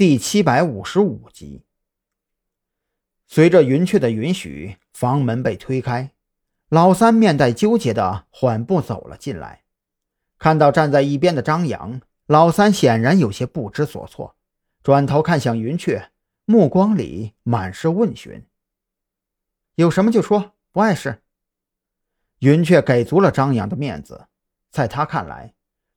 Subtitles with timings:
[0.00, 1.62] 第七百五十五集。
[3.26, 6.12] 随着云雀的允许，房门被推开，
[6.70, 9.64] 老三面带纠结的缓步走了进来。
[10.38, 14.36] 看到站在一边的张扬，老三显然有些不知所措，
[14.82, 16.10] 转头看向云雀，
[16.46, 18.46] 目光里满是问询
[19.76, 21.20] ：“有什么就说，不碍事。”
[22.40, 24.28] 云雀给足了张扬的面子，
[24.70, 25.52] 在他看来，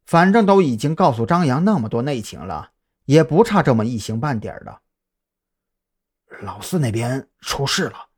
[0.06, 2.72] 反正都已经告诉张扬那么多内情了。
[3.06, 4.82] 也不差这么一星半点的。
[6.42, 8.10] 老四那边出事了。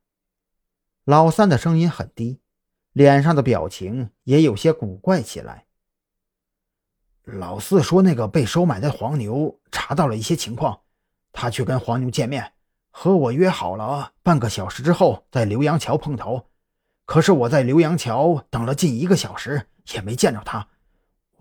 [1.04, 2.40] 老三的声音很低，
[2.92, 5.66] 脸上的表情也有些古怪起来。
[7.24, 10.80] 老四说，那个被收买的黄牛查到了一些情况，
[11.32, 12.52] 他去跟黄牛见面，
[12.90, 16.48] 和我约好了半个小时之后在浏阳桥碰头。
[17.04, 20.68] 可是我在浏阳桥等了近一个小时，也没见着他，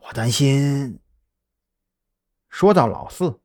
[0.01, 0.99] 我担心。
[2.55, 3.41] 说到老四，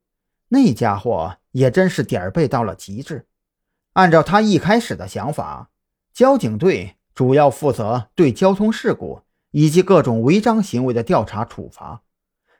[0.47, 3.27] 那家伙也真是点儿背到了极致。
[3.91, 5.69] 按照他一开始的想法，
[6.13, 12.03] 交警队主要负责对交通事故以及各种违章行为的调查处罚，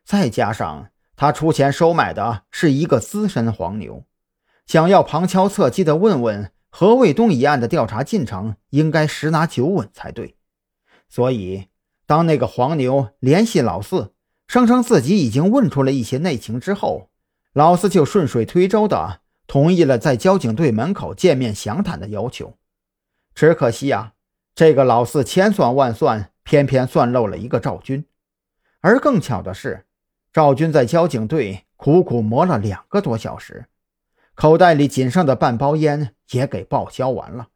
[0.03, 4.03] 再加上他出钱收买的是一个资深黄牛，
[4.65, 10.35] 想要旁敲侧击地问问何卫东一案的调查进程，应该十拿九稳才对。
[11.07, 11.69] 所以，
[12.05, 14.13] 当那个黄牛联系老四。
[14.51, 17.09] 声称自己已经问出了一些内情之后，
[17.53, 22.57] 老四就顺水推舟的同意了在交警队门口见面详谈的要求。
[23.33, 24.11] 只可惜呀，
[24.53, 28.03] 这个老四千算万算，偏偏算漏了一个赵军。
[28.81, 29.85] 而更巧的是，
[30.33, 33.67] 赵军在交警队苦苦磨了两个多小时，
[34.35, 37.47] 口袋里仅剩的半包烟也给报销完了，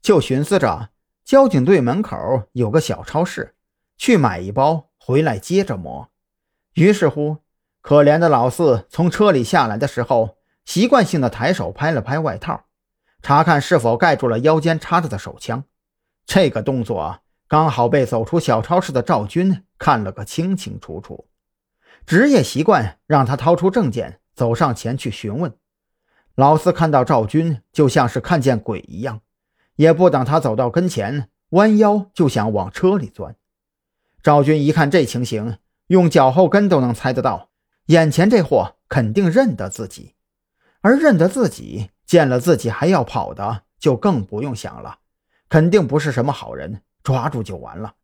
[0.00, 0.88] 就寻思着
[1.24, 2.16] 交警队门口
[2.50, 3.54] 有个小超市，
[3.96, 6.08] 去买一包回来接着磨。
[6.74, 7.38] 于是乎，
[7.82, 12.64] 可怜的老四从车里下来的时候，习惯性的抬手拍了拍外套，
[13.20, 15.64] 查看是否盖住了腰间插着的手枪。
[16.24, 21.26] 这个动作刚好被走出小超市的赵军看了个清清楚楚。
[22.06, 25.52] 职业习惯让他掏出证件，走上前去询问。
[26.34, 29.20] 老四看到赵军，就像是看见鬼一样，
[29.76, 33.36] 也不等他走到跟前，弯腰就想往车里钻。
[34.22, 35.58] 赵军一看这情形。
[35.92, 37.50] 用脚后跟都能猜得到，
[37.88, 40.14] 眼前这货肯定认得自己，
[40.80, 45.00] 而认得自己，见了自己还要跑的，就更不用想了，
[45.50, 47.96] 肯定不是什么好人，抓住就完了。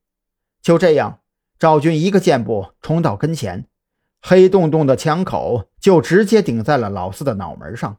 [0.60, 1.20] 就这样，
[1.58, 3.64] 赵军一个箭步冲到跟前，
[4.20, 7.96] 黑洞洞的枪口就直接顶在了老四的脑门上。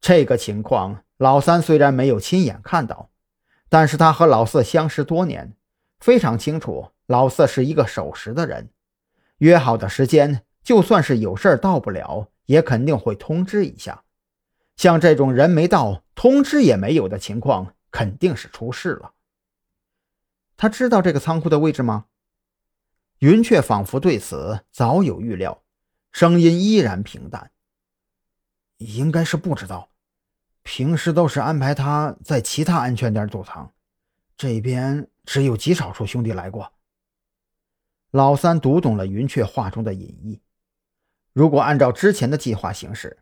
[0.00, 3.10] 这个情况，老三虽然没有亲眼看到，
[3.68, 5.52] 但是他和老四相识多年，
[6.00, 8.70] 非常清楚老四是一个守时的人。
[9.38, 14.04] 约好的时间，就算是有事到不了，也肯定会通知一下。
[14.76, 19.12] 像这种人没到，通知也没有的情况，肯定是出事了。
[20.56, 22.06] 他知道这个仓库的位置吗？
[23.18, 25.62] 云雀仿佛对此早有预料，
[26.12, 27.50] 声音依然平淡
[28.76, 29.90] ：“应该是不知道，
[30.62, 33.72] 平时都是安排他在其他安全点躲藏，
[34.36, 36.70] 这边只有极少数兄弟来过。”
[38.16, 40.40] 老三读懂了云雀话中的隐意。
[41.34, 43.18] 如果按照之前的计划行事，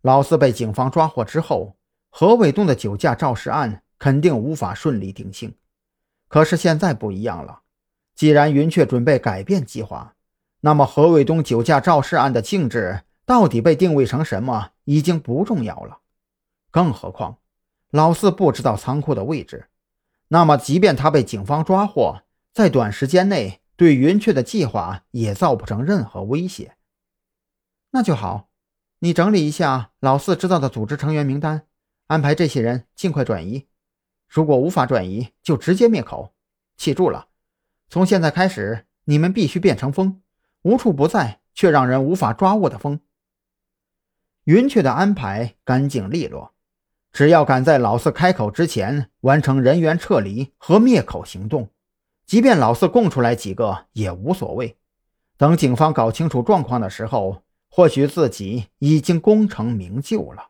[0.00, 1.76] 老四被警方抓获之后，
[2.08, 5.54] 何伟东的酒驾肇事案肯定无法顺利定性。
[6.28, 7.60] 可是现在不一样了，
[8.14, 10.14] 既然云雀准备改变计划，
[10.62, 15.98] 那么何伟东酒驾肇事案的性质到底被定位成什么已经不重要了。
[16.70, 17.36] 更何况，
[17.90, 19.66] 老四不知道仓库的位置，
[20.28, 22.22] 那么即便他被警方抓获，
[22.54, 23.60] 在短时间内。
[23.78, 26.76] 对云雀的计划也造不成任何威胁，
[27.92, 28.48] 那就好。
[28.98, 31.68] 你整理一下老四知道的组织成员名单，
[32.08, 33.68] 安排这些人尽快转移。
[34.26, 36.34] 如果无法转移，就直接灭口。
[36.76, 37.28] 记住了，
[37.88, 40.22] 从现在开始，你们必须变成风，
[40.62, 42.98] 无处不在却让人无法抓握的风。
[44.42, 46.52] 云雀的安排干净利落，
[47.12, 51.70] 只要赶在老四开口之前完成人员撤离和灭口行动。
[52.28, 54.76] 即便老四供出来几个也无所谓，
[55.38, 57.40] 等警方搞清楚状况的时候，
[57.70, 60.48] 或许自己已经功成名就了。